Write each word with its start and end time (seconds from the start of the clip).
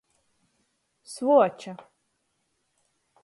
Svuoča. 1.13 1.73